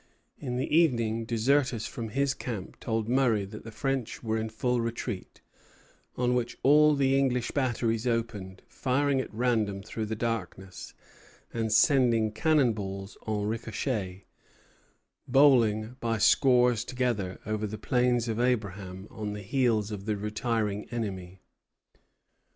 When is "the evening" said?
0.57-1.25